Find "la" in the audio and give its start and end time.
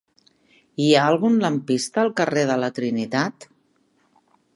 2.63-2.71